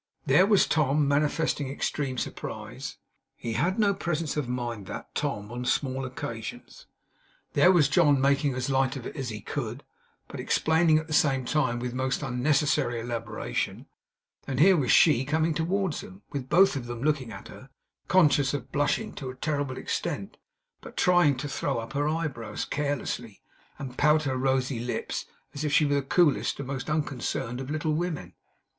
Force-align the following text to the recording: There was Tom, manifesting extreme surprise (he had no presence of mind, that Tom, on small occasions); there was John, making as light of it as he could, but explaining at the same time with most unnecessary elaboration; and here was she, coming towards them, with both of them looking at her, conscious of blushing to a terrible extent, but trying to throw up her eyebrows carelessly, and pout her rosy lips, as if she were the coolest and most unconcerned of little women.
There 0.25 0.47
was 0.47 0.65
Tom, 0.65 1.07
manifesting 1.07 1.69
extreme 1.69 2.17
surprise 2.17 2.97
(he 3.35 3.53
had 3.53 3.77
no 3.77 3.93
presence 3.93 4.35
of 4.35 4.49
mind, 4.49 4.87
that 4.87 5.13
Tom, 5.13 5.51
on 5.51 5.63
small 5.63 6.05
occasions); 6.05 6.87
there 7.53 7.71
was 7.71 7.87
John, 7.87 8.19
making 8.19 8.55
as 8.55 8.67
light 8.71 8.95
of 8.95 9.05
it 9.05 9.15
as 9.15 9.29
he 9.29 9.41
could, 9.41 9.83
but 10.27 10.39
explaining 10.39 10.97
at 10.97 11.05
the 11.05 11.13
same 11.13 11.45
time 11.45 11.77
with 11.77 11.93
most 11.93 12.23
unnecessary 12.23 12.99
elaboration; 12.99 13.85
and 14.47 14.59
here 14.59 14.75
was 14.75 14.91
she, 14.91 15.23
coming 15.23 15.53
towards 15.53 16.01
them, 16.01 16.23
with 16.31 16.49
both 16.49 16.75
of 16.75 16.87
them 16.87 17.03
looking 17.03 17.31
at 17.31 17.49
her, 17.49 17.69
conscious 18.07 18.55
of 18.55 18.71
blushing 18.71 19.13
to 19.13 19.29
a 19.29 19.35
terrible 19.35 19.77
extent, 19.77 20.37
but 20.81 20.97
trying 20.97 21.37
to 21.37 21.47
throw 21.47 21.77
up 21.77 21.93
her 21.93 22.07
eyebrows 22.09 22.65
carelessly, 22.65 23.43
and 23.77 23.99
pout 23.99 24.23
her 24.23 24.35
rosy 24.35 24.79
lips, 24.79 25.27
as 25.53 25.63
if 25.63 25.71
she 25.71 25.85
were 25.85 25.93
the 25.93 26.01
coolest 26.01 26.57
and 26.59 26.65
most 26.69 26.89
unconcerned 26.89 27.61
of 27.61 27.69
little 27.69 27.93
women. 27.93 28.33